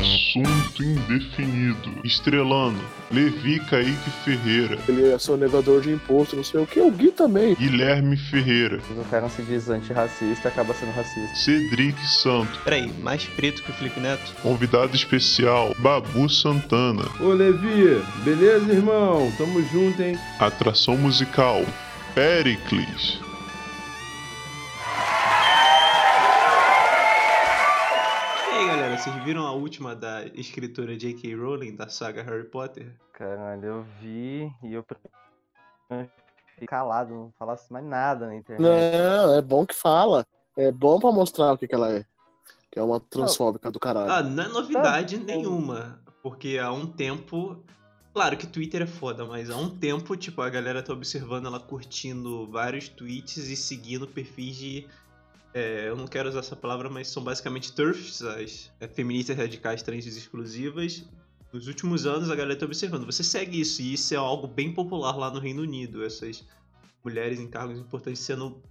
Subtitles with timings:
[0.00, 1.90] Assunto indefinido.
[2.04, 2.80] Estrelando.
[3.10, 4.78] Levi Kaique Ferreira.
[4.88, 6.80] Ele é sonegador de imposto, não sei o que.
[6.80, 7.54] O Gui também.
[7.54, 8.80] Guilherme Ferreira.
[8.90, 11.34] O cara se diz antirracista acaba sendo racista.
[11.34, 12.58] Cedric Santos.
[12.64, 14.32] Peraí, mais preto que o Felipe Neto?
[14.42, 17.04] Convidado especial, Babu Santana.
[17.20, 19.32] Ô Levi, beleza, irmão?
[19.38, 20.18] Tamo junto, hein?
[20.38, 21.64] Atração musical,
[22.14, 23.27] Pericles.
[28.98, 31.36] Vocês viram a última da escritora J.K.
[31.36, 32.92] Rowling da saga Harry Potter?
[33.12, 34.84] Caralho, eu vi e eu
[36.50, 38.60] fiquei calado, não falasse mais nada na internet.
[38.60, 40.26] Não, é bom que fala.
[40.56, 42.04] É bom pra mostrar o que, que ela é.
[42.72, 44.10] Que é uma transfóbica do caralho.
[44.10, 47.62] Ah, não é novidade nenhuma, porque há um tempo.
[48.12, 51.60] Claro que Twitter é foda, mas há um tempo, tipo, a galera tá observando ela
[51.60, 54.88] curtindo vários tweets e seguindo perfis de.
[55.58, 59.82] É, eu não quero usar essa palavra, mas são basicamente TERFs, as é, feministas radicais
[59.82, 61.04] trans exclusivas.
[61.52, 63.04] Nos últimos anos a galera tá observando.
[63.06, 66.04] Você segue isso, e isso é algo bem popular lá no Reino Unido.
[66.04, 66.46] Essas
[67.02, 68.62] mulheres em cargos importantes sendo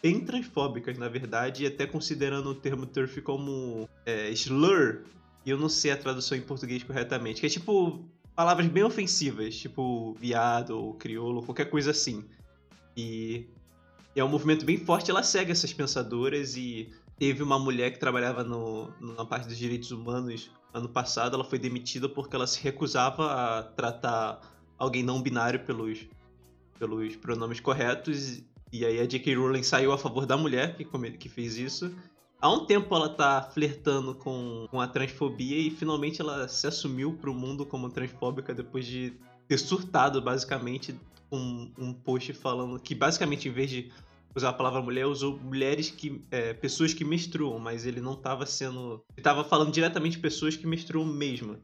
[0.00, 5.02] bem transfóbicas, na verdade, e até considerando o termo TERF como é, slur,
[5.44, 8.04] e eu não sei a tradução em português corretamente, que é tipo
[8.36, 12.24] palavras bem ofensivas, tipo viado ou crioulo, qualquer coisa assim.
[12.96, 13.48] E
[14.20, 18.44] é um movimento bem forte, ela segue essas pensadoras e teve uma mulher que trabalhava
[18.44, 23.32] no, na parte dos direitos humanos ano passado, ela foi demitida porque ela se recusava
[23.32, 24.40] a tratar
[24.76, 26.00] alguém não binário pelos,
[26.78, 28.42] pelos pronomes corretos
[28.72, 29.36] e aí a J.K.
[29.36, 31.94] Rowling saiu a favor da mulher que, que fez isso.
[32.40, 37.12] Há um tempo ela tá flertando com, com a transfobia e finalmente ela se assumiu
[37.14, 39.14] pro mundo como transfóbica depois de
[39.46, 40.94] ter surtado basicamente
[41.34, 43.92] um, um post falando que basicamente em vez de
[44.34, 46.24] usar a palavra mulher, usou mulheres que.
[46.30, 49.02] é, pessoas que menstruam, mas ele não tava sendo.
[49.16, 51.56] Ele tava falando diretamente de pessoas que menstruam mesmo.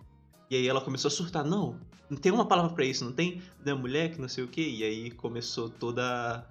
[0.51, 1.79] E aí ela começou a surtar, não,
[2.09, 4.61] não tem uma palavra pra isso, não tem né, mulher que não sei o que.
[4.63, 6.45] E aí começou toda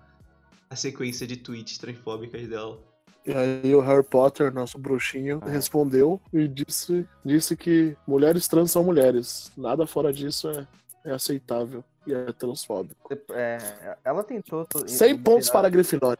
[0.69, 2.79] a- sequência de tweets transfóbicas dela.
[3.25, 5.51] E aí o Harry Potter, nosso bruxinho, É.
[5.51, 9.51] respondeu e disse, disse que mulheres trans são mulheres.
[9.57, 10.65] Nada fora disso é,
[11.03, 13.13] é aceitável e é transfóbico.
[13.31, 13.57] É,
[14.03, 14.65] ela tentou.
[14.65, 16.19] to- 100 pontos tirar- para a Grifinória.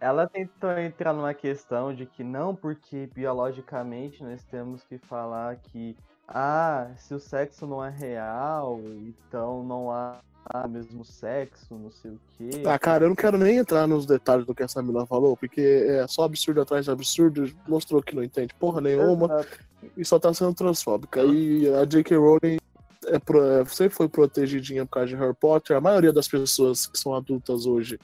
[0.00, 5.96] Ela tentou entrar numa questão de que não, porque biologicamente nós temos que falar que
[6.26, 10.18] ah, se o sexo não é real, então não há
[10.64, 12.50] o mesmo sexo, não sei o quê.
[12.66, 15.60] Ah, cara, eu não quero nem entrar nos detalhes do que essa menina falou, porque
[15.60, 19.58] é só absurdo atrás de absurdo, mostrou que não entende porra nenhuma Exato.
[19.96, 21.22] e só tá sendo transfóbica.
[21.22, 22.16] E a J.K.
[22.16, 22.58] Rowling
[23.06, 25.76] é é- sempre foi protegidinha por causa de Harry Potter.
[25.76, 27.98] A maioria das pessoas que são adultas hoje,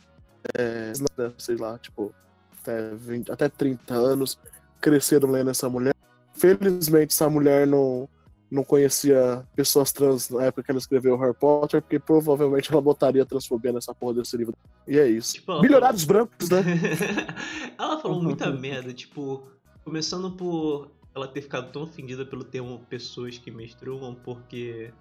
[0.57, 0.93] é,
[1.37, 2.15] sei lá, tipo,
[2.61, 4.39] até, 20, até 30 anos,
[4.81, 5.95] cresceram lendo essa mulher.
[6.35, 8.09] Felizmente, essa mulher não,
[8.51, 13.27] não conhecia pessoas trans na época que ela escreveu Harry Potter, porque provavelmente ela botaria
[13.27, 14.55] transfobia nessa porra desse livro.
[14.87, 15.35] E é isso.
[15.35, 16.63] Tipo, Bilionários brancos, né?
[17.79, 19.49] ela falou muita merda, tipo,
[19.85, 24.93] começando por ela ter ficado tão ofendida pelo termo pessoas que menstruam, porque.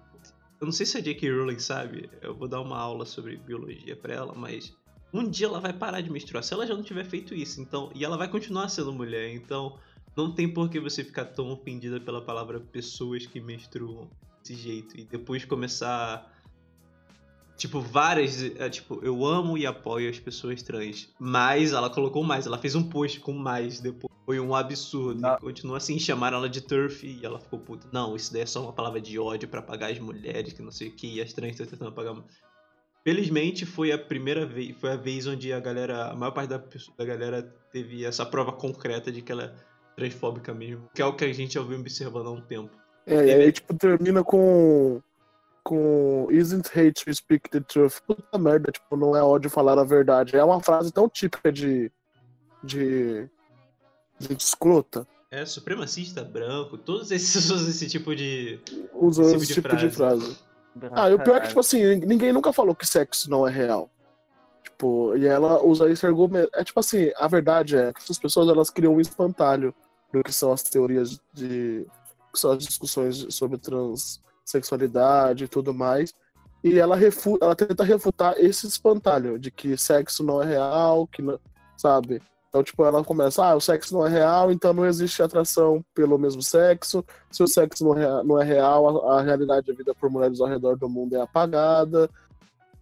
[0.60, 1.30] Eu não sei se a J.K.
[1.30, 4.76] Rowling sabe, eu vou dar uma aula sobre biologia pra ela, mas
[5.12, 7.92] um dia ela vai parar de menstruar, se ela já não tiver feito isso, então.
[7.94, 9.78] E ela vai continuar sendo mulher, então
[10.16, 14.98] não tem por que você ficar tão ofendida pela palavra pessoas que menstruam desse jeito
[14.98, 16.28] e depois começar
[17.58, 18.40] Tipo, várias.
[18.40, 21.08] é, tipo, eu amo e apoio as pessoas trans.
[21.18, 24.07] Mas ela colocou mais, ela fez um post com mais depois.
[24.28, 25.26] Foi um absurdo.
[25.26, 25.38] Ah.
[25.38, 27.88] E continua assim, chamaram ela de turf e ela ficou puta.
[27.90, 30.70] Não, isso daí é só uma palavra de ódio pra apagar as mulheres, que não
[30.70, 32.14] sei o que, e as trans estão tentando apagar.
[33.02, 36.58] Felizmente foi a primeira vez, foi a vez onde a galera, a maior parte da,
[36.58, 39.54] da galera teve essa prova concreta de que ela é
[39.96, 40.90] transfóbica mesmo.
[40.94, 42.76] Que é o que a gente já vem observando há um tempo.
[43.06, 45.00] É, e aí, tipo, termina com.
[45.64, 48.00] Com Isn't hate to speak the truth.
[48.06, 50.36] Puta merda, tipo, não é ódio falar a verdade.
[50.36, 51.90] É uma frase tão típica de.
[52.62, 53.26] de.
[54.18, 55.06] De escrota.
[55.30, 58.58] É, supremacista branco, todos esses usam esse tipo de.
[58.94, 60.38] Usa Esse esse, tipo de tipo de frase.
[60.92, 63.50] Ah, e o pior é que, tipo assim, ninguém nunca falou que sexo não é
[63.50, 63.90] real.
[64.62, 66.50] Tipo, e ela usa esse argumento.
[66.54, 69.74] É tipo assim, a verdade é que essas pessoas elas criam um espantalho
[70.12, 71.86] do que são as teorias de.
[72.32, 76.14] que são as discussões sobre transexualidade e tudo mais.
[76.62, 81.22] E ela, refu ela tenta refutar esse espantalho de que sexo não é real, que
[81.22, 81.38] não,
[81.76, 82.22] sabe?
[82.48, 86.18] Então, tipo, ela começa, ah, o sexo não é real, então não existe atração pelo
[86.18, 87.04] mesmo sexo.
[87.30, 90.40] Se o sexo não é, não é real, a, a realidade da vida por mulheres
[90.40, 92.08] ao redor do mundo é apagada.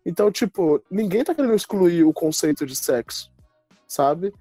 [0.04, 3.28] Então, tipo, ninguém tá querendo excluir o conceito de sexo,
[3.88, 4.32] sabe?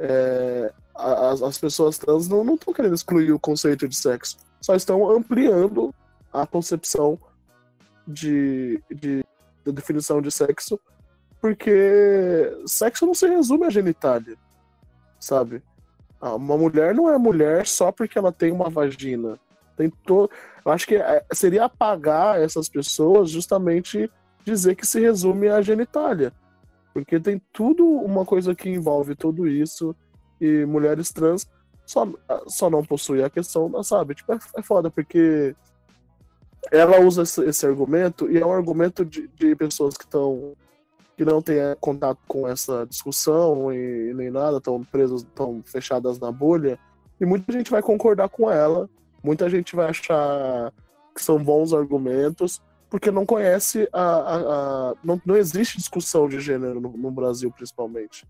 [0.00, 5.08] É, as, as pessoas trans não estão querendo excluir o conceito de sexo, só estão
[5.08, 5.94] ampliando
[6.32, 7.16] a concepção
[8.06, 9.24] de, de,
[9.64, 10.78] da definição de sexo,
[11.40, 14.36] porque sexo não se resume à genitália,
[15.22, 15.62] sabe?
[16.20, 19.38] Ah, Uma mulher não é mulher só porque ela tem uma vagina.
[19.76, 20.28] Tem to...
[20.64, 24.10] Eu acho que é- seria apagar essas pessoas justamente
[24.44, 26.32] dizer que se resume à genitália.
[26.92, 29.94] Porque tem tudo uma coisa que envolve tudo isso
[30.40, 31.48] e mulheres trans
[31.86, 32.08] só,
[32.46, 34.14] só não possuem a questão, sabe?
[34.14, 35.54] Tipo, é, é foda, porque
[36.70, 40.54] ela usa esse, esse argumento e é um argumento de, de pessoas que estão
[41.24, 46.32] que não eh, contato com essa discussão e nem nada, estão presas, estão fechadas na
[46.32, 46.78] bolha,
[47.20, 48.90] e muita gente vai concordar com ela,
[49.22, 50.72] muita gente vai achar
[51.14, 52.60] que são bons argumentos,
[52.90, 54.02] porque não conhece a.
[54.02, 54.36] a-
[54.90, 58.26] a- não, não existe discussão de gênero no, no Brasil, principalmente.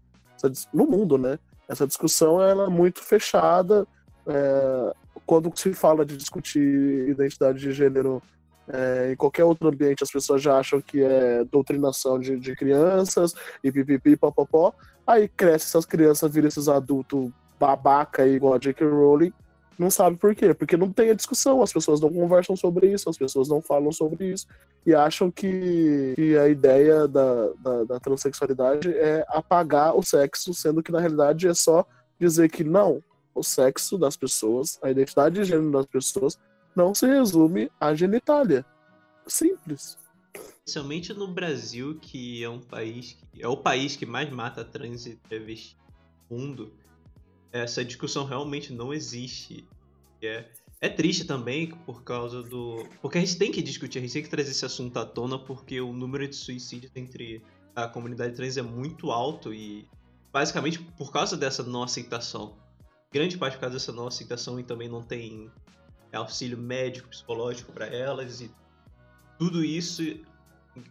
[0.72, 1.38] No mundo, né?
[1.68, 3.86] Essa discussão ela é muito fechada.
[4.26, 4.94] é,
[5.26, 8.20] quando se fala de discutir identidade de gênero
[8.68, 13.34] é, em qualquer outro ambiente, as pessoas já acham que é doutrinação de, de crianças
[13.62, 14.72] e pipipi, popopó.
[15.06, 18.84] Aí cresce essas crianças, viram esses adultos babaca aí, igual a J.K.
[18.84, 19.32] Rowling,
[19.78, 20.52] não sabe por quê?
[20.52, 23.90] Porque não tem a discussão, as pessoas não conversam sobre isso, as pessoas não falam
[23.90, 24.46] sobre isso
[24.84, 30.82] e acham que, que a ideia da, da, da transexualidade é apagar o sexo, sendo
[30.82, 31.86] que na realidade é só
[32.18, 33.02] dizer que não,
[33.34, 36.38] o sexo das pessoas, a identidade de gênero das pessoas
[36.74, 38.64] não se resume à genitália.
[39.26, 39.98] Simples.
[40.34, 45.06] Especialmente no Brasil, que é um país que é o país que mais mata trans
[45.06, 45.76] e travesti
[46.30, 46.72] no mundo,
[47.52, 49.66] essa discussão realmente não existe.
[50.22, 50.46] É,
[50.80, 52.86] é triste também por causa do.
[53.00, 55.38] Porque a gente tem que discutir, a gente tem que trazer esse assunto à tona,
[55.38, 57.42] porque o número de suicídios entre
[57.74, 59.86] a comunidade trans é muito alto e
[60.32, 62.56] basicamente por causa dessa não aceitação.
[63.12, 65.50] Grande parte por causa dessa não aceitação e também não tem
[66.16, 68.50] auxílio médico, psicológico para elas e
[69.38, 70.02] tudo isso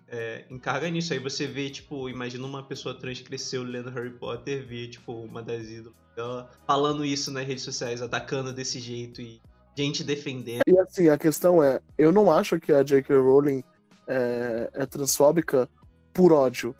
[0.07, 1.13] é, encarga nisso.
[1.13, 5.41] Aí você vê, tipo, imagina uma pessoa trans cresceu lendo Harry Potter, vê, tipo, uma
[5.41, 9.41] das ídolas dela falando isso nas redes sociais, atacando desse jeito e
[9.75, 10.61] gente defendendo.
[10.67, 13.15] E assim, a questão é, eu não acho que a J.K.
[13.15, 13.63] Rowling
[14.07, 15.69] é, é transfóbica
[16.13, 16.75] por ódio.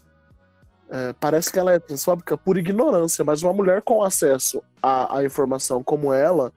[0.90, 5.26] É, parece que ela é transfóbica por ignorância, mas uma mulher com acesso à, à
[5.26, 6.52] informação como ela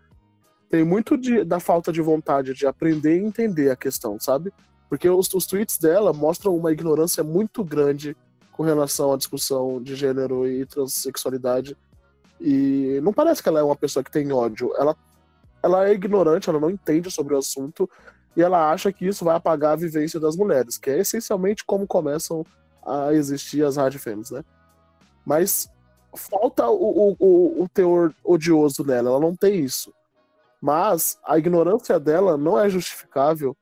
[0.71, 4.53] tem muito de- da falta de vontade de aprender e entender a questão, sabe?
[4.89, 8.17] Porque os, os tweets dela mostram uma ignorância muito grande
[8.53, 11.77] com relação à discussão de gênero e transexualidade.
[12.41, 14.73] E não parece que ela é uma pessoa que tem ódio.
[14.77, 14.97] Ela
[15.63, 17.89] ela é ignorante, ela não entende sobre o assunto
[18.37, 21.87] e ela acha que isso vai apagar a vivência das mulheres, que é essencialmente como
[21.87, 22.45] começam
[22.85, 24.45] a existir as radifems, né?
[25.25, 25.67] Mas
[26.15, 29.91] falta o, o, o, o teor odioso nela, ela não tem isso.
[30.65, 33.55] Mas a ignorância dela não é justificável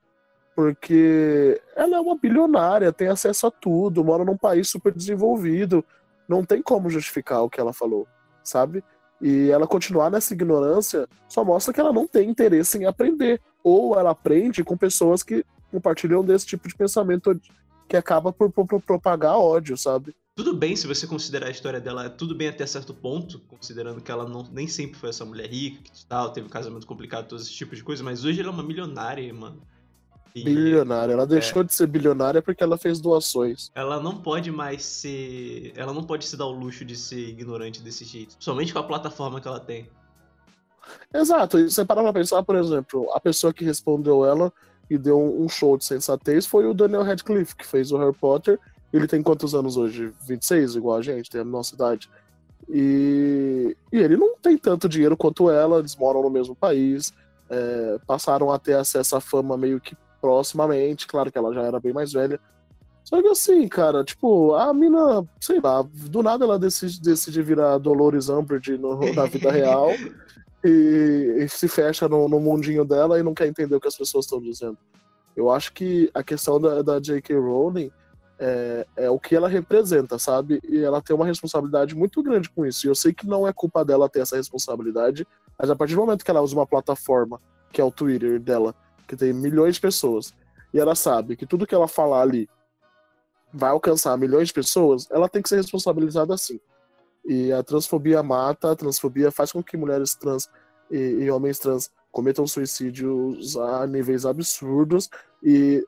[0.55, 5.85] porque ela é uma bilionária, tem acesso a tudo, mora num país super desenvolvido,
[6.29, 8.07] não tem como justificar o que ela falou,
[8.45, 8.85] sabe?
[9.21, 13.41] E ela continuar nessa ignorância só mostra que ela não tem interesse em aprender.
[13.65, 17.37] Ou ela aprende com pessoas que compartilham desse tipo de pensamento
[17.89, 20.15] que acaba por, por- por propagar ódio, sabe?
[20.35, 24.11] Tudo bem se você considerar a história dela, tudo bem até certo ponto, considerando que
[24.11, 27.45] ela não, nem sempre foi essa mulher rica, que tal, teve um casamento complicado, todos
[27.45, 29.61] esses tipos de coisa, mas hoje ela é uma milionária, mano.
[30.35, 31.13] E Bilionária.
[31.13, 33.71] Ela deixou de ser bilionária porque ela fez doações.
[33.75, 35.75] ela não pode mais ser.
[35.77, 38.35] Ela não pode se dar o luxo de ser ignorante desse jeito.
[38.39, 39.91] Somente com a plataforma que ela tem.
[41.13, 41.59] Exato.
[41.59, 44.51] E você parar pra pensar, por exemplo, a pessoa que respondeu ela
[44.89, 48.59] e deu um show de sensatez foi o Daniel Radcliffe, que fez o Harry Potter.
[48.93, 50.13] Ele tem quantos anos hoje?
[50.27, 52.11] 26, igual a gente, tem a nossa idade.
[52.69, 57.13] E, e ele não tem tanto dinheiro quanto ela, eles moram no mesmo país,
[57.49, 61.81] é, passaram a ter acesso à fama meio que proximamente, claro que ela já era
[61.81, 62.39] bem mais velha.
[63.05, 67.79] Só que assim, cara, tipo, a mina, sei lá, do nada ela decide, decide virar
[67.79, 69.91] Dolores Umbridge no, na vida real
[70.65, 73.97] e, e se fecha no, no mundinho dela e não quer entender o que as
[73.97, 74.79] pessoas estão dizendo.
[75.37, 77.35] Eu acho que a questão da, da J.K.
[77.35, 77.91] Rowling
[78.39, 80.61] é, é o que ela representa, sabe?
[80.69, 82.87] E ela tem uma responsabilidade muito grande com isso.
[82.87, 85.27] E eu sei que não é culpa dela ter essa responsabilidade,
[85.59, 87.41] mas a partir do momento que ela usa uma plataforma,
[87.73, 88.75] que é o Twitter dela,
[89.07, 90.35] que tem milhões de pessoas,
[90.73, 92.49] e ela sabe que tudo que ela falar ali
[93.53, 96.59] vai alcançar milhões de pessoas, ela tem que ser responsabilizada assim.
[97.25, 100.49] E a transfobia mata, a transfobia faz com que mulheres trans
[100.91, 105.09] e, e homens trans cometam suicídios a níveis absurdos
[105.43, 105.85] e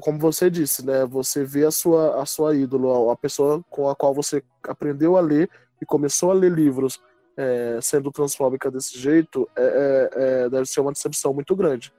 [0.00, 3.96] como você disse, né, você vê a sua a sua ídolo, a pessoa com a
[3.96, 5.48] qual você aprendeu a ler
[5.80, 7.00] e começou a ler livros
[7.36, 11.92] é, sendo transfóbica desse jeito, é, é, é, deve ser uma decepção muito grande.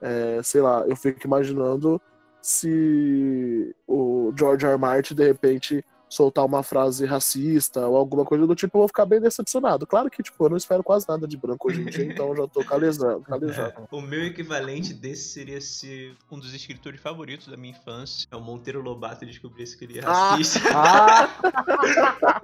[0.00, 2.00] É, sei lá, eu fico imaginando
[2.40, 4.72] se o George R.
[4.72, 4.78] R.
[4.78, 9.04] Martin, de repente, soltar uma frase racista ou alguma coisa do tipo, eu vou ficar
[9.04, 9.86] bem decepcionado.
[9.86, 12.36] Claro que, tipo, eu não espero quase nada de branco hoje em dia, então eu
[12.36, 13.20] já tô calejando.
[13.20, 13.68] calejando.
[13.68, 18.36] É, o meu equivalente desse seria se um dos escritores favoritos da minha infância é
[18.36, 20.30] o Monteiro Lobato descobrisse que ele é Ah!
[20.30, 20.60] racista.
[20.74, 21.28] Ah!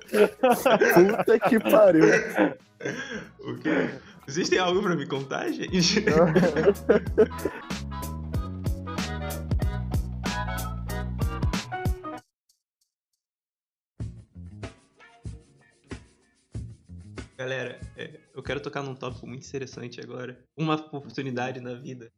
[0.95, 2.05] Puta que pariu.
[3.41, 3.91] o quê?
[4.27, 6.03] Vocês têm algo pra me contar, gente?
[17.45, 20.43] Galera, é, eu quero tocar num tópico muito interessante agora.
[20.57, 22.11] Uma oportunidade na vida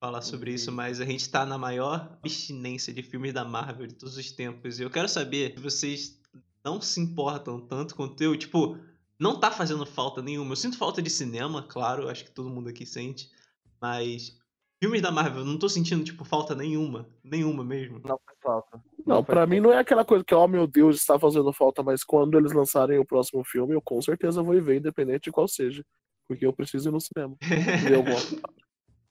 [0.00, 3.94] falar sobre isso, mas a gente tá na maior abstinência de filmes da Marvel de
[3.94, 4.78] todos os tempos.
[4.78, 6.18] E eu quero saber se vocês
[6.64, 8.34] não se importam tanto quanto eu.
[8.34, 8.78] Tipo,
[9.18, 10.52] não tá fazendo falta nenhuma.
[10.52, 13.30] Eu sinto falta de cinema, claro, acho que todo mundo aqui sente.
[13.78, 14.40] Mas
[14.82, 17.06] filmes da Marvel, eu não tô sentindo, tipo, falta nenhuma.
[17.22, 18.00] Nenhuma mesmo.
[18.02, 18.82] Não faz falta.
[19.06, 19.46] Não, pra falta.
[19.50, 22.52] mim não é aquela coisa que, oh meu Deus, está fazendo falta, mas quando eles
[22.52, 25.84] lançarem o próximo filme, eu com certeza vou ir ver, independente de qual seja.
[26.26, 27.36] Porque eu preciso ir no cinema.
[27.40, 28.16] ver alguma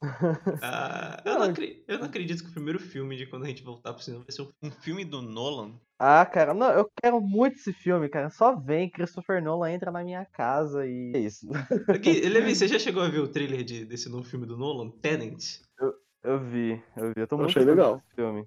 [0.62, 3.64] Ah, eu, não acre- eu não acredito que o primeiro filme de quando a gente
[3.64, 5.80] voltar pro cinema vai ser um- filme do Nolan.
[5.98, 8.30] Ah, cara, não, eu quero muito esse filme, cara.
[8.30, 11.48] Só vem, Christopher Nolan entra na minha casa e é isso.
[11.88, 14.90] Aqui, Levi, você já chegou a ver o trailer de- desse novo filme do Nolan,
[14.90, 15.62] Tenet?
[16.22, 17.14] Eu vi, eu vi.
[17.22, 17.98] Eu tô Eu muito legal.
[18.06, 18.46] esse filme.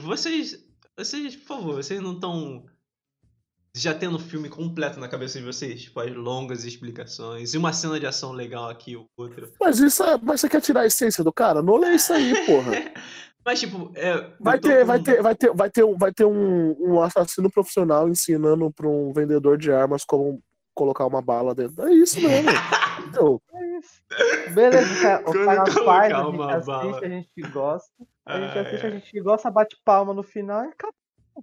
[0.00, 0.64] Vocês,
[0.96, 2.66] vocês, por favor, vocês não estão
[3.74, 5.82] já tendo o filme completo na cabeça de vocês?
[5.82, 9.50] Tipo, as longas explicações e uma cena de ação legal aqui ou outra.
[9.60, 11.62] Mas isso é, mas você quer tirar a essência do cara?
[11.62, 12.72] Não lê isso aí, porra.
[13.46, 16.24] Mas, tipo, é, Vai ter, com- vai ter, vai ter, vai ter, um, vai ter
[16.24, 20.42] um, um assassino profissional ensinando pra um vendedor de armas como
[20.76, 21.84] colocar uma bala dentro.
[21.88, 22.50] É isso mesmo.
[23.08, 24.02] Então, É isso.
[24.54, 26.98] Beleza, cara, o cara faz, a gente assiste, bala.
[26.98, 27.92] a gente gosta.
[28.26, 28.88] A gente Ah, assiste, é.
[28.88, 30.94] a gente gosta, bate palma no final e acabou.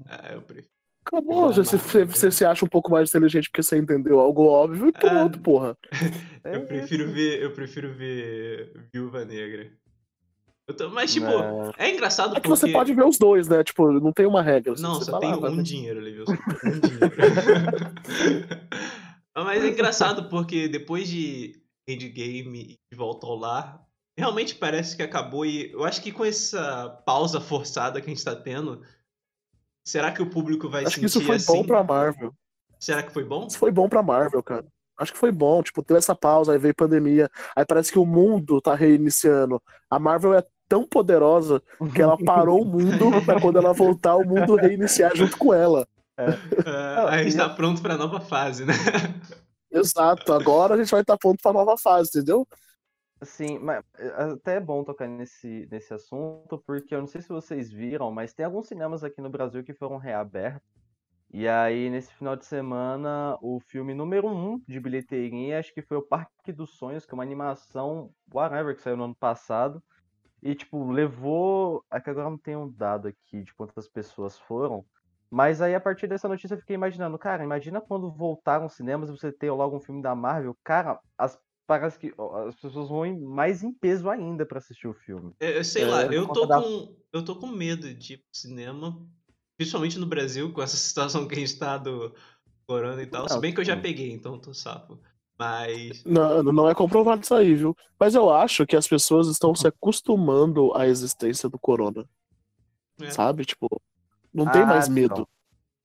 [0.10, 0.68] Ah, eu prefiro.
[1.06, 1.46] acabou.
[1.46, 4.92] A Você, você, se acha um pouco mais inteligente porque você entendeu algo óbvio e
[4.92, 5.42] pronto, Ah.
[5.44, 5.78] porra.
[6.44, 9.72] É Eu prefiro ver, eu prefiro ver Viúva Negra.
[10.68, 11.72] Eu tô- mas, tipo, Não.
[11.78, 12.50] é engraçado É que porque...
[12.50, 13.63] você pode ver os dois, né?
[13.63, 14.74] Tipo, não tem uma regra.
[14.80, 16.24] Não, você só tem um dinheiro, Levi.
[16.25, 17.12] Só tem um dinheiro.
[19.36, 23.84] Mas é engraçado porque depois de Endgame e de Volta ao Lar,
[24.18, 28.24] realmente parece que acabou e eu acho que com essa pausa forçada que a gente
[28.24, 28.82] tá tendo,
[29.86, 31.54] será que o público vai Acho que sentir isso foi assim?
[31.54, 32.34] bom pra Marvel.
[32.80, 33.48] Será que foi bom?
[33.48, 34.66] Isso foi bom pra Marvel, cara.
[34.98, 35.63] Acho que foi bom.
[35.63, 37.30] Tipo, teve essa pausa, aí veio pandemia.
[37.56, 39.62] Aí parece que o mundo tá reiniciando.
[39.90, 41.62] A Marvel é tão poderosa
[41.94, 45.88] que ela parou o mundo pra quando ela voltar, o mundo reiniciar junto com ela.
[46.17, 48.74] Ah, a gente tá pronto pra nova fase, né?
[49.72, 50.32] Exato.
[50.32, 52.48] Agora a gente vai estar pronto pra nova fase, entendeu?
[53.24, 57.29] Sim, mas é até é bom tocar nesse, nesse assunto, porque eu não sei se
[57.29, 60.62] vocês viram, mas tem alguns cinemas aqui no Brasil que foram reabertos.
[61.32, 65.98] E aí, nesse final de semana, o filme número um de bilheteria, acho que foi
[65.98, 69.82] o Parque dos Sonhos, que é uma animação, whatever, que saiu no ano passado.
[70.43, 71.84] E, tipo, levou.
[71.91, 74.86] É que agora não tem um dado aqui de quantas pessoas foram.
[75.34, 79.10] Mas aí, a partir dessa notícia, eu fiquei imaginando, cara, imagina quando voltaram os cinemas
[79.10, 80.56] e você ter logo um filme da Marvel.
[80.63, 82.13] Cara, as parece que
[82.48, 85.34] as pessoas vão mais em peso ainda pra assistir o filme.
[85.40, 86.96] É, eu sei É, lá, por eu tô da- com.
[87.12, 89.08] Eu tô com medo de ir pro cinema,
[89.58, 92.13] principalmente no Brasil, com essa situação que a gente tá do
[92.68, 93.28] corona e tal.
[93.28, 95.00] Se Não, bem que eu já peguei, então tô sapo.
[95.40, 96.04] Mas.
[96.06, 97.75] Não, não é comprovado isso aí, viu?
[98.00, 102.08] Mas eu acho que as pessoas estão se acostumando à existência do corona.
[103.02, 103.10] É.
[103.10, 103.46] Sabe?
[103.46, 103.68] Tipo,
[104.34, 105.28] não tem Ah, mais medo.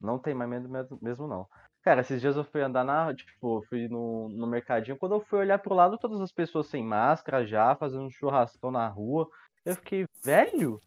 [0.00, 1.46] Não, não tem mais medo mesmo, não.
[1.82, 3.14] Cara, esses dias eu fui andar na.
[3.14, 4.96] Tipo, fui no, no mercadinho.
[4.96, 8.70] Quando eu fui olhar pro lado, todas as pessoas sem máscara já, fazendo um churrascão
[8.70, 9.28] na rua.
[9.64, 10.80] Eu fiquei, velho?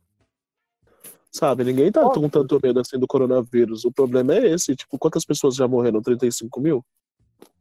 [1.32, 1.64] Sabe?
[1.64, 3.86] Ninguém tá com tanto medo assim do coronavírus.
[3.86, 4.76] O problema é esse.
[4.76, 6.02] Tipo, quantas pessoas já morreram?
[6.02, 6.86] 35 mil?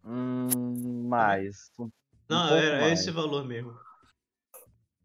[0.05, 1.71] Hum, mais.
[1.79, 1.89] Um,
[2.29, 3.01] Não, era mais.
[3.01, 3.71] esse valor mesmo.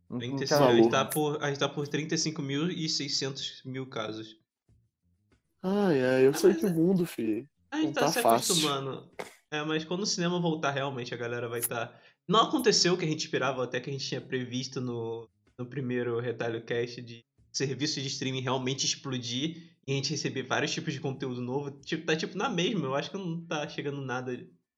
[0.10, 2.90] Um- um 35, cara- a, gente tá por, a gente tá por 35 mil e
[2.90, 4.38] 600 mil casos.
[5.68, 7.48] Ai, ai, eu sei que o mundo, fi.
[7.72, 8.54] A gente Não tá, tá se fácil.
[8.54, 9.10] acostumando.
[9.50, 12.00] É, mas quando o cinema voltar, realmente a galera vai estar.
[12.28, 15.66] Não aconteceu o que a gente esperava, até que a gente tinha previsto no, no
[15.66, 20.94] primeiro retalho cast de serviço de streaming realmente explodir e a gente receber vários tipos
[20.94, 21.72] de conteúdo novo.
[21.72, 24.38] Tipo, tá tipo na mesma, eu acho que não tá chegando nada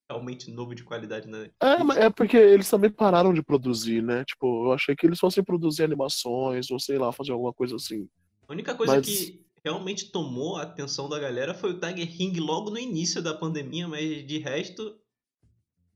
[0.10, 4.24] realmente novo de qualidade na É, mas é porque eles também pararam de produzir, né?
[4.24, 8.08] Tipo, eu achei que eles fossem produzir animações ou sei lá, fazer alguma coisa assim.
[8.48, 12.40] A única coisa Mas- que realmente tomou a atenção da galera foi o Tiger King
[12.40, 14.98] logo no início da pandemia, mas de resto,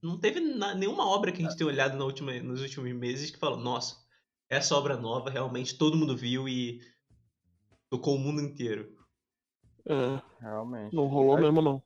[0.01, 3.31] não teve na- nenhuma obra que a gente tenha olhado na última, nos últimos meses
[3.31, 3.95] que falou, nossa,
[4.49, 6.81] essa obra nova realmente todo mundo viu e
[7.89, 8.93] tocou o mundo inteiro.
[9.87, 10.93] É, Realmente.
[10.95, 11.81] não rolou mesmo, não.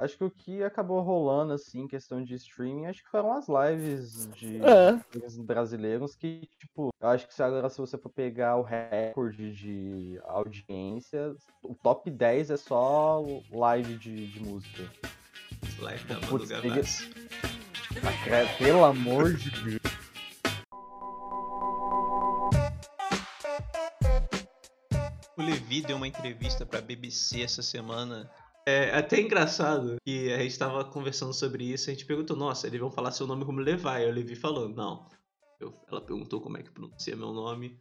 [0.00, 3.46] Acho que o que acabou rolando, assim, em questão de streaming, acho que foram as
[3.46, 4.98] lives de É.
[5.42, 10.18] brasileiros que, tipo, eu acho que se agora se você for pegar o recorde de
[10.24, 14.90] audiência, o top 10 é só live de, de música.
[15.80, 17.10] Live da Putz, Gavassi.
[18.56, 19.80] Pelo amor de Deus.
[25.36, 28.30] O Levi deu uma entrevista pra BBC essa semana.
[28.70, 31.90] É até engraçado que a gente tava conversando sobre isso.
[31.90, 33.86] A gente perguntou, nossa, eles vão falar seu nome como Levi.
[33.88, 35.06] Aí o Levi falou, não.
[35.60, 37.76] Eu- ela perguntou como é que pronuncia meu nome.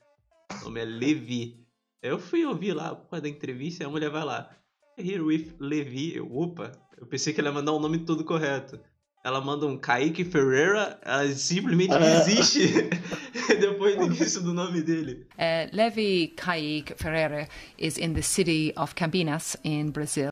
[0.52, 1.66] Meu nome é Levi.
[2.02, 4.50] Eu fui ouvir lá por causa da entrevista e a mulher vai lá.
[4.98, 6.16] Here with Levi.
[6.16, 8.80] Eu, opa, eu pensei que ela ia mandar o nome todo correto.
[9.24, 12.00] Ela manda um Kaique Ferreira, ela simplesmente Ah.
[12.00, 12.60] desiste
[13.60, 15.28] depois do início do nome dele.
[15.34, 20.32] Uh, Levi Kaique Ferreira is in the city of Campinas in Brazil.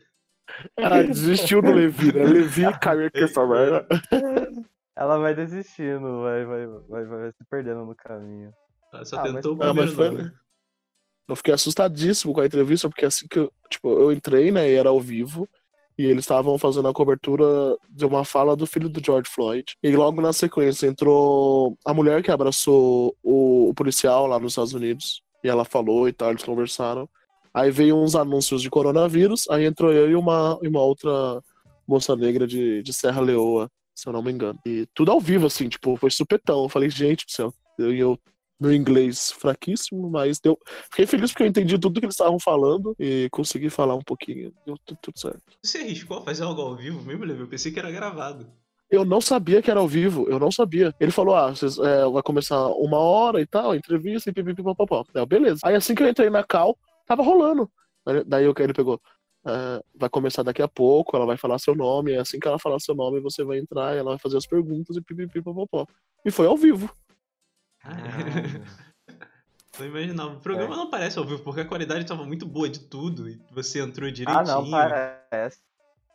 [0.77, 2.23] Ela desistiu do Levi, né?
[2.23, 3.87] Levi Kaique Ferreira.
[4.95, 8.51] Ela vai desistindo, vai, vai, vai, vai se perdendo no caminho.
[8.93, 10.23] Ela só Ah, mas tentou o Ah, mas primeiro foi, nome.
[10.23, 10.31] né?
[11.29, 14.75] Eu fiquei assustadíssimo com a entrevista, porque assim que eu, tipo, eu entrei, né, e
[14.75, 15.47] era ao vivo,
[15.97, 17.45] e eles estavam fazendo a cobertura
[17.89, 19.75] de uma fala do filho do George Floyd.
[19.83, 24.73] E logo na sequência entrou a mulher que abraçou o, o policial lá nos Estados
[24.73, 27.09] Unidos, e ela falou e tal, eles conversaram.
[27.57, 31.41] Aí veio uns anúncios de coronavírus, aí entrou eu e uma, e uma outra
[31.87, 34.59] moça negra de, de Serra Leoa, se eu não me engano.
[34.63, 36.61] E tudo ao vivo, assim, tipo, foi supetão.
[36.61, 38.19] Eu falei, gente do céu, eu, eu
[38.59, 40.55] meu inglês fraquíssimo, mas deu.
[40.91, 44.53] Fiquei feliz porque eu entendi tudo que eles estavam falando e consegui falar um pouquinho.
[44.63, 45.41] Deu tudo, tudo certo.
[45.63, 47.41] Você arriscou a fazer algo ao vivo mesmo, Levi?
[47.41, 48.47] Eu pensei que era gravado.
[48.87, 50.93] Eu não sabia que era ao vivo, eu não sabia.
[50.99, 55.03] Ele falou: ah, vocês, é, vai começar uma hora e tal, entrevista e pipipipopopó.
[55.27, 55.61] Beleza.
[55.63, 57.71] Aí assim que eu entrei na cal, tava rolando.
[58.05, 59.01] Aí- Daí o que ele pegou.
[59.45, 62.59] é, vai começar daqui a pouco, ela vai falar seu nome, e assim que ela
[62.59, 65.85] falar seu nome, você vai entrar e ela vai fazer as perguntas e pipipipopopó.
[66.25, 66.93] E foi ao vivo.
[69.79, 70.33] Não imaginava.
[70.35, 70.77] O programa É.
[70.77, 74.09] não parece ao vivo, porque a qualidade tava muito boa de tudo e você entrou
[74.09, 74.45] Ah, direitinho.
[74.45, 75.59] não, parece.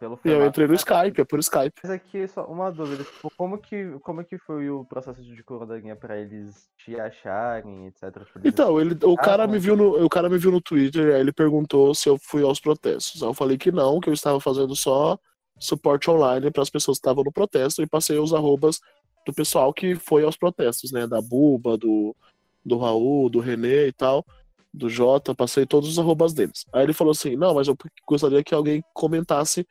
[0.03, 1.81] Pelo E eu formato, entrei no Skype, é por Skype.
[1.81, 5.97] Mas aqui só uma dúvida, tipo, como que, como que foi o processo de coronavirus
[6.01, 8.27] pra eles te acharem, etc?
[8.43, 11.21] Então, ele, o, Ah, cara me viu no, o cara me viu no Twitter, aí
[11.21, 13.23] ele perguntou se eu fui aos protestos.
[13.23, 15.17] Aí eu falei que não, que eu estava fazendo só
[15.57, 18.81] suporte online para as pessoas que estavam no protesto e passei os arrobas
[19.25, 21.07] do pessoal que foi aos protestos, né?
[21.07, 22.17] Da Buba, do,
[22.65, 24.27] do Raul, do Renê e tal,
[24.75, 26.67] do Jota, passei todos os arrobas deles.
[26.73, 27.77] Aí ele falou assim: não, mas eu
[28.09, 29.65] gostaria que alguém comentasse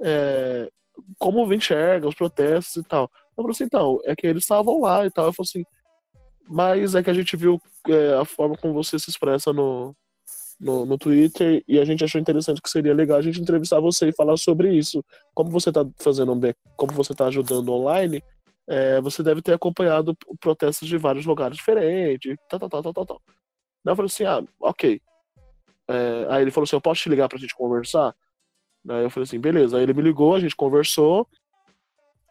[0.00, 0.70] é,
[1.18, 3.10] como enxerga os protestos e tal.
[3.36, 5.26] Eu falei assim: então, é que eles estavam lá e tal.
[5.26, 5.64] Eu falei assim.
[6.50, 9.94] Mas é que a gente viu é, a forma como você se expressa no,
[10.58, 14.08] no, no Twitter e a gente achou interessante que seria legal a gente entrevistar você
[14.08, 15.04] e falar sobre isso.
[15.34, 16.40] Como você está fazendo um
[16.76, 18.22] como você está ajudando online,
[18.66, 23.06] é, você deve ter acompanhado protestos de vários lugares diferentes, tal, tal, tal, tal, tal,
[23.06, 23.22] tal.
[23.84, 25.00] Daí eu falei assim, ah, ok.
[25.88, 28.14] É, aí ele falou assim, eu posso te ligar pra gente conversar?
[28.88, 29.76] Aí eu falei assim, beleza.
[29.76, 31.26] Aí ele me ligou, a gente conversou.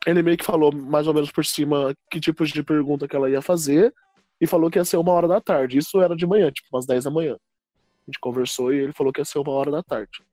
[0.05, 3.29] Ele meio que falou mais ou menos por cima que tipos de pergunta que ela
[3.29, 3.93] ia fazer
[4.39, 5.77] e falou que ia ser uma hora da tarde.
[5.77, 7.33] Isso era de manhã, tipo umas 10 da manhã.
[7.33, 10.23] A gente conversou e ele falou que ia ser uma hora da tarde.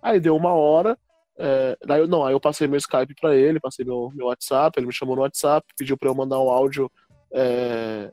[0.00, 0.96] Aí deu uma hora,
[1.36, 4.86] é, daí não, aí eu passei meu Skype pra ele, passei meu, meu WhatsApp, ele
[4.86, 6.90] me chamou no WhatsApp, pediu pra eu mandar um áudio
[7.32, 8.12] é,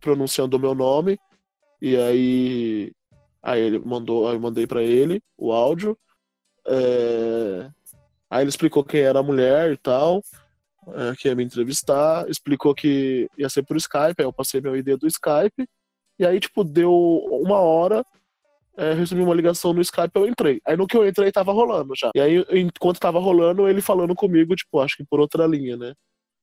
[0.00, 1.18] pronunciando o meu nome,
[1.80, 2.92] e aí,
[3.42, 5.96] aí ele mandou, aí eu mandei pra ele o áudio,
[6.70, 7.68] é,
[8.30, 10.22] aí ele explicou quem era a mulher e tal,
[10.88, 14.76] é, que ia me entrevistar, explicou que ia ser por Skype, aí eu passei meu
[14.76, 15.68] ID do Skype,
[16.18, 18.04] e aí, tipo, deu uma hora,
[18.76, 20.60] é, recebi uma ligação no Skype, eu entrei.
[20.66, 22.10] Aí no que eu entrei, tava rolando já.
[22.14, 25.94] E aí, enquanto tava rolando, ele falando comigo, tipo, acho que por outra linha, né?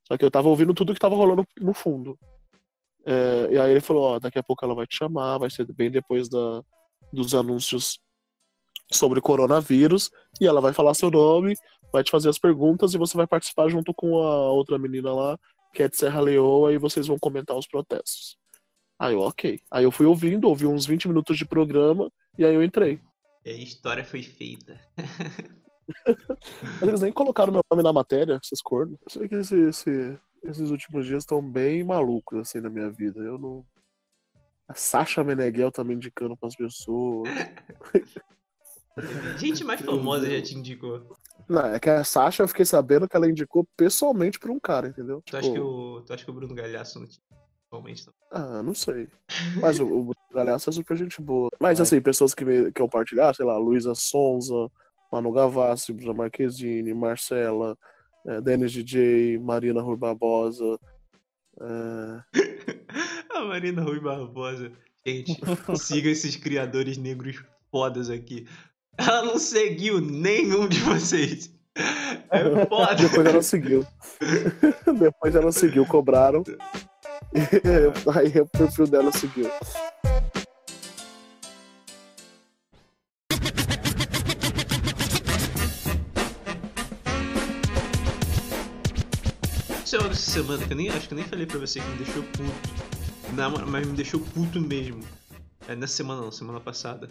[0.08, 2.18] Só que eu tava ouvindo tudo que tava rolando no fundo.
[3.06, 5.66] É, e aí ele falou, ó, daqui a pouco ela vai te chamar, vai ser
[5.74, 6.62] bem depois da,
[7.14, 8.00] dos anúncios
[8.92, 11.54] sobre coronavírus, e ela vai falar seu nome,
[11.92, 15.38] vai te fazer as perguntas e você vai participar junto com a outra menina lá,
[15.74, 18.38] que é de Serra Leoa, e vocês vão comentar os protestos.
[19.00, 19.60] Aí eu, ok.
[19.70, 23.00] Aí eu fui ouvindo, ouvi uns 20 minutos de programa, e aí eu entrei.
[23.46, 24.80] E a história foi feita.
[26.80, 28.98] Mas eles nem colocaram meu nome na matéria, esses cornos.
[29.06, 33.20] Eu sei que esse, esse- esses últimos dias estão bem malucos, assim, na minha vida.
[33.22, 33.66] Eu não.
[34.68, 37.30] A Sasha Meneghel tá me indicando pras pessoas.
[39.38, 41.16] Gente mais famosa já te indicou.
[41.48, 44.90] Não, é que a Sasha eu fiquei sabendo que ela indicou pessoalmente pra um cara,
[44.90, 45.22] entendeu?
[45.26, 47.22] Tu acha, que Tipo, o, tu acha que o Bruno Galhaço não tinha
[47.68, 48.14] atualmente não?
[48.32, 49.08] Ah, não sei.
[49.62, 51.50] Mas o, o Bruno Galhaço é super gente boa.
[51.60, 54.70] Mas assim, pessoas que, me, que eu partilhar, sei lá, Luísa Sonza,
[55.12, 57.78] Manu Gavassi, Bruna Marquezine, Marcela,
[58.44, 60.78] Denis DJ, Marina Rui Barbosa.
[61.62, 62.22] eh,
[63.34, 64.72] A Marina Rui Barbosa.
[65.06, 65.40] Gente,
[65.78, 68.46] siga esses criadores negros fodas aqui.
[68.98, 71.52] Ela não seguiu nenhum de vocês.
[72.30, 72.96] É foda.
[72.96, 73.88] Depois ela seguiu.
[75.00, 76.44] Depois ela seguiu, cobraram.
[78.16, 79.50] Aí o perfil dela seguiu.
[89.86, 91.88] Isso é outra semana que eu nem acho que eu nem falei pra você que
[91.88, 93.36] me deixou puto.
[93.36, 95.02] Na moral, mas me deixou puto mesmo.
[95.68, 97.10] É, nessa semana não, semana passada.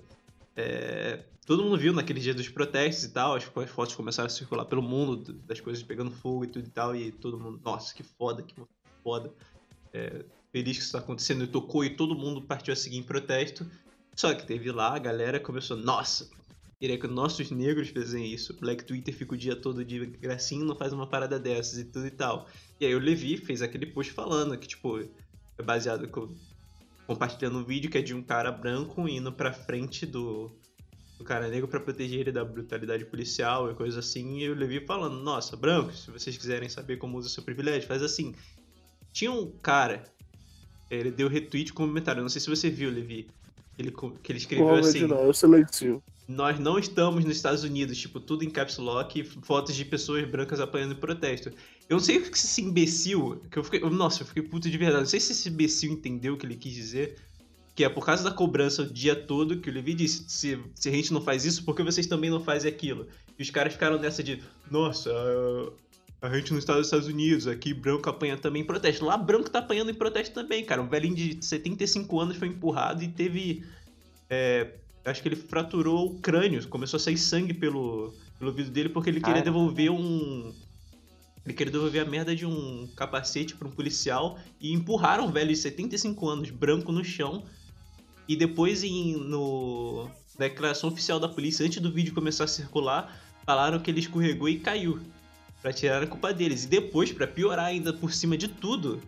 [0.57, 4.65] É, todo mundo viu naquele dia dos protestos e tal, as, fotos começaram a circular
[4.65, 8.03] pelo mundo, das coisas pegando fogo e tudo e tal, e todo mundo, nossa, que
[8.03, 8.55] foda, que
[9.03, 9.33] foda.
[9.93, 13.03] É, feliz que isso tá acontecendo e tocou e todo mundo partiu a seguir em
[13.03, 13.65] protesto.
[14.17, 16.29] Só que teve lá, a galera começou, nossa,
[16.81, 18.59] queria que nossos negros fizessem isso.
[18.59, 22.09] Black Twitter fica o dia todo de gracinha não faz uma parada dessas e tudo
[22.09, 22.49] e tal.
[22.81, 26.29] E aí o Levi fez aquele post falando que, tipo, é baseado com,
[27.07, 30.51] compartilhando um vídeo que é de um cara branco indo pra frente do,
[31.19, 34.39] do cara negro pra proteger ele da brutalidade policial e coisa assim.
[34.39, 38.03] E o Levi falando, nossa, brancos, se vocês quiserem saber como usa seu privilégio, faz
[38.03, 38.35] assim.
[39.13, 40.05] Tinha um cara,
[40.91, 43.29] ele deu retweet com comentário, não sei se você viu, Levi,
[43.79, 43.91] ele,
[44.23, 45.07] que ele escreveu assim...
[45.07, 45.33] não,
[45.87, 46.03] eu.
[46.29, 50.61] Nós não estamos nos Estados Unidos, tipo, tudo em caps lock, fotos de pessoas brancas
[50.61, 51.51] apanhando em protesto.
[51.89, 54.77] Eu não sei o que esse imbecil, que eu fiquei, nossa, eu fiquei puto de
[54.77, 55.03] verdade.
[55.03, 57.17] Não sei se esse imbecil entendeu o que ele quis dizer,
[57.77, 60.89] que é por causa da cobrança o dia todo que o Levi disse, se, se
[60.89, 63.07] a gente não faz isso, por que vocês também não fazem aquilo?
[63.39, 65.12] E os caras ficaram nessa de, nossa,
[66.21, 69.05] a, gente não está nos Estados Unidos, aqui branco apanha também em protesto.
[69.05, 70.83] Lá branco tá apanhando em protesto também, cara.
[70.83, 73.62] Um velhinho de 75 anos foi empurrado e teve
[74.31, 74.73] é,
[75.05, 79.11] acho que ele fraturou o crânio, começou a sair sangue pelo, pelo ouvido dele porque
[79.11, 79.45] ele queria Cara.
[79.45, 80.53] devolver um.
[81.45, 85.51] Ele queria devolver a merda de um capacete pra um policial e empurraram um velho
[85.51, 87.45] de 75 anos, branco, no chão.
[88.29, 93.21] E depois, em, no, na declaração oficial da polícia, antes do vídeo começar a circular,
[93.45, 95.01] falaram que ele escorregou e caiu.
[95.62, 96.65] Pra tirar a culpa deles.
[96.65, 99.01] E depois, pra piorar ainda por cima de tudo,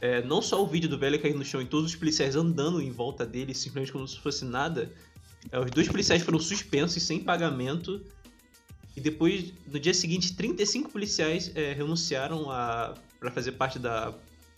[0.00, 2.80] é, não só o vídeo do velho caindo no chão e todos os policiais andando
[2.80, 4.90] em volta dele, simplesmente como se fosse nada.
[5.50, 8.00] é, os dois policiais foram suspensos sem pagamento.
[8.96, 12.44] E depois, no dia seguinte, 35 policiais é, renunciaram
[13.18, 14.14] para fazer parte da,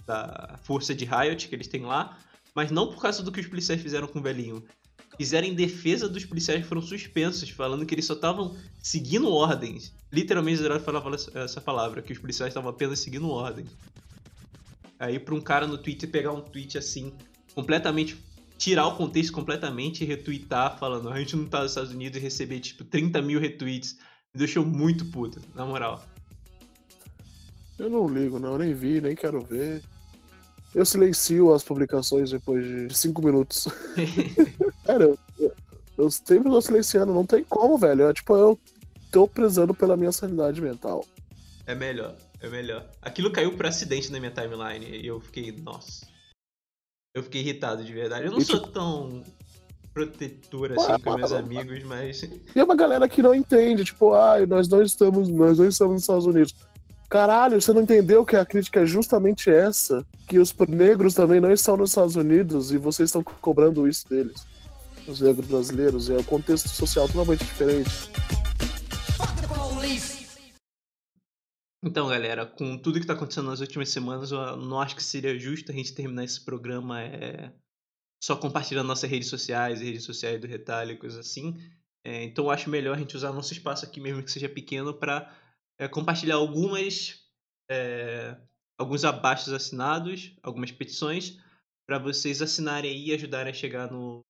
[0.07, 2.18] da força de Riot que eles têm lá.
[2.54, 4.62] Mas não por causa do que os policiais fizeram com o velhinho.
[5.16, 9.92] Fizeram em defesa dos policiais que foram suspensos, falando que eles só estavam seguindo ordens.
[10.12, 13.70] Literalmente, Zerado falava essa palavra, que os policiais estavam apenas seguindo ordens.
[14.98, 17.12] Aí pra um cara no Twitter pegar um tweet assim,
[17.54, 18.16] completamente.
[18.56, 22.20] tirar o contexto completamente e retweetar falando a gente não tá nos Estados Unidos e
[22.20, 23.98] receber tipo 30 mil retweets.
[24.32, 26.04] Me deixou muito puto, na moral.
[27.78, 29.82] Eu não ligo, não, nem vi, nem quero ver.
[30.74, 33.68] Eu silencio as publicações depois de cinco minutos.
[34.84, 35.04] Cara,
[35.38, 35.52] eu,
[35.96, 38.08] eu, sempre tô silenciando, não tem como, velho.
[38.08, 38.58] É, tipo, eu
[39.12, 41.06] tô prezando pela minha sanidade mental.
[41.66, 42.84] É melhor, é melhor.
[43.00, 46.06] Aquilo caiu por acidente na minha timeline e eu fiquei, nossa.
[47.14, 48.26] Eu fiquei irritado de verdade.
[48.26, 49.22] Eu não E, sou tipo- tão
[49.94, 52.22] protetor assim com meus amigos, mas.
[52.24, 55.92] E é uma galera que não entende, tipo, ai, nós não estamos, nós não estamos
[55.94, 56.52] nos Estados Unidos.
[57.14, 60.05] Caralho, você não entendeu que a crítica é justamente essa?
[60.27, 64.44] Que os negros também não estão nos Estados Unidos e vocês estão cobrando isso deles.
[65.07, 68.11] Os negros brasileiros, é o contexto social totalmente diferente.
[71.85, 75.38] Então, galera, com tudo que tá acontecendo nas últimas semanas, eu não acho que seria
[75.38, 77.53] justo a gente terminar esse programa é,
[78.20, 81.55] só compartilhando nossas redes sociais, redes sociais do Retalho e coisas assim.
[82.05, 84.92] É, então, eu acho melhor a gente usar nosso espaço aqui, mesmo que seja pequeno,
[84.92, 85.43] para
[85.90, 87.22] compartilhar algumas.
[87.70, 88.37] é,
[88.78, 91.38] alguns abaixos assinados, algumas petições,
[91.87, 94.20] para vocês assinarem e ajudarem a chegar no.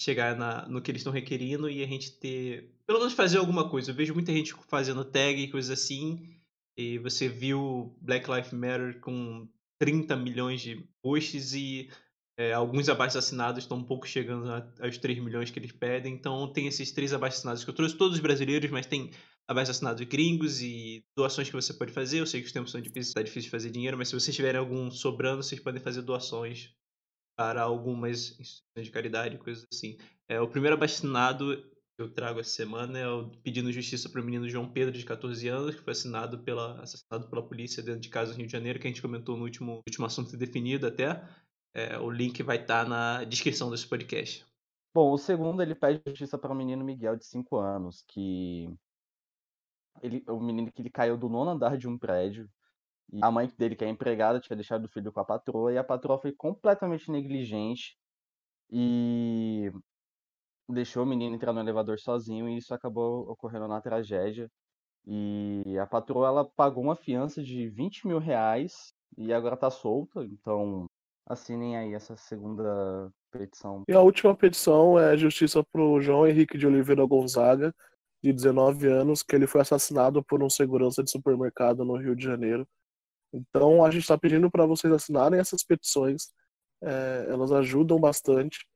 [0.00, 2.70] chegar na, no que eles estão requerindo e a gente ter.
[2.86, 3.90] pelo menos fazer alguma coisa.
[3.90, 6.36] Eu vejo muita gente fazendo tag e coisas assim.
[6.78, 9.46] E você viu Black Lives Matter com
[9.78, 11.90] 30 milhões de posts e
[12.38, 16.14] é, alguns abaixo assinados estão um pouco chegando a- aos 3 milhões que eles pedem.
[16.14, 19.10] Então tem esses três abaixo assinados que eu trouxe, todos brasileiros, mas tem
[19.50, 22.20] abaixo assinados gringos e doações que você pode fazer.
[22.20, 24.34] Eu sei que os tempos são difíceis, está difícil de fazer dinheiro, mas se vocês
[24.34, 26.72] tiverem algum sobrando, vocês podem fazer doações
[27.36, 29.98] para algumas instituições de caridade, coisas assim.
[30.28, 34.20] É, o primeiro abaixo assinado que eu trago essa semana é o pedindo justiça para
[34.20, 38.02] o menino João Pedro, de 14 anos, que foi assinado pela, assassinado pela polícia dentro
[38.02, 40.86] de casa no Rio de Janeiro, que a gente comentou no último, último assunto definido
[40.86, 41.26] até.
[41.74, 44.46] É, o link vai estar tá na descrição desse podcast.
[44.94, 48.72] Bom, o segundo ele pede justiça para o menino Miguel, de 5 anos, que.
[50.02, 52.48] Ele, o menino que ele caiu do nono andar de um prédio.
[53.12, 55.78] E a mãe dele, que é empregada, tinha deixado o filho com a patroa, e
[55.78, 57.96] a patroa foi completamente negligente
[58.70, 59.70] e
[60.68, 64.48] deixou o menino entrar no elevador sozinho, e isso acabou ocorrendo na tragédia.
[65.06, 70.24] E a patroa ela pagou uma fiança de 20 mil reais e agora tá solta,
[70.24, 70.86] então
[71.26, 73.82] assinem aí essa segunda petição.
[73.88, 77.74] E a última petição é justiça para o João Henrique de Oliveira Gonzaga,
[78.22, 82.24] de 19 anos, que ele foi assassinado por um segurança de supermercado no Rio de
[82.24, 82.66] Janeiro.
[83.32, 86.28] Então a gente está pedindo para vocês assinarem essas petições,
[86.82, 88.66] é, elas ajudam bastante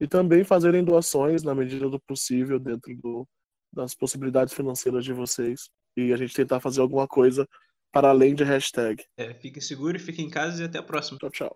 [0.00, 3.26] e também fazerem doações na medida do possível dentro do,
[3.72, 7.48] das possibilidades financeiras de vocês e a gente tentar fazer alguma coisa
[7.92, 9.04] para além de hashtag.
[9.16, 11.18] É, fiquem seguros, fiquem em casa e até a próxima.
[11.18, 11.52] Tchau, tchau.